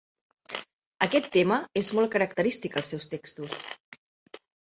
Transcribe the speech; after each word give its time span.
Aquest 1.07 1.27
tema 1.35 1.59
és 1.83 1.91
molt 1.99 2.11
característic 2.17 2.79
als 2.81 2.91
seus 2.95 3.07
textos. 3.13 3.59